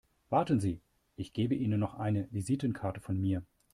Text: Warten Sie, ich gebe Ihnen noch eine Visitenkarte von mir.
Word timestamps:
Warten 0.29 0.59
Sie, 0.59 0.81
ich 1.15 1.31
gebe 1.31 1.53
Ihnen 1.53 1.79
noch 1.79 1.93
eine 1.93 2.27
Visitenkarte 2.31 3.01
von 3.01 3.19
mir. 3.21 3.43